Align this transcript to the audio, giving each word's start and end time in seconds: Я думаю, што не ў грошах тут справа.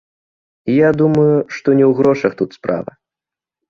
Я 0.77 0.89
думаю, 1.03 1.27
што 1.55 1.69
не 1.79 1.85
ў 1.91 1.95
грошах 2.03 2.31
тут 2.43 2.49
справа. 2.63 2.91